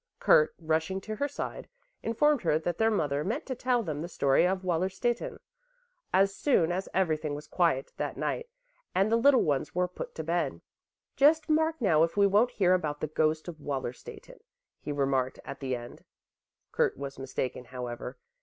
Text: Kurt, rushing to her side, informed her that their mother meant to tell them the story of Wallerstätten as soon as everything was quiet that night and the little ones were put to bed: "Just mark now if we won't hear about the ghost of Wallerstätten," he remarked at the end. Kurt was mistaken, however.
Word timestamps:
Kurt, 0.17 0.55
rushing 0.57 0.99
to 1.01 1.17
her 1.17 1.27
side, 1.27 1.67
informed 2.01 2.41
her 2.41 2.57
that 2.57 2.79
their 2.79 2.89
mother 2.89 3.23
meant 3.23 3.45
to 3.45 3.53
tell 3.53 3.83
them 3.83 4.01
the 4.01 4.07
story 4.09 4.47
of 4.47 4.63
Wallerstätten 4.63 5.37
as 6.11 6.35
soon 6.35 6.71
as 6.71 6.89
everything 6.91 7.35
was 7.35 7.45
quiet 7.47 7.93
that 7.97 8.17
night 8.17 8.49
and 8.95 9.11
the 9.11 9.15
little 9.15 9.43
ones 9.43 9.75
were 9.75 9.87
put 9.87 10.15
to 10.15 10.23
bed: 10.23 10.61
"Just 11.15 11.49
mark 11.49 11.79
now 11.79 12.01
if 12.01 12.17
we 12.17 12.25
won't 12.25 12.49
hear 12.49 12.73
about 12.73 12.99
the 12.99 13.05
ghost 13.13 13.47
of 13.47 13.59
Wallerstätten," 13.59 14.39
he 14.79 14.91
remarked 14.91 15.39
at 15.45 15.59
the 15.59 15.75
end. 15.75 16.03
Kurt 16.71 16.97
was 16.97 17.19
mistaken, 17.19 17.65
however. 17.65 18.17